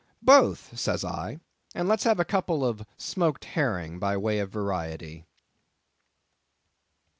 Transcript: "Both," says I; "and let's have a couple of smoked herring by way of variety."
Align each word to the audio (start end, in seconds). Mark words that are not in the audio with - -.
"Both," 0.23 0.79
says 0.79 1.05
I; 1.05 1.41
"and 1.75 1.87
let's 1.87 2.05
have 2.05 2.19
a 2.19 2.25
couple 2.25 2.65
of 2.65 2.87
smoked 2.97 3.45
herring 3.45 3.99
by 3.99 4.17
way 4.17 4.39
of 4.39 4.49
variety." 4.49 5.27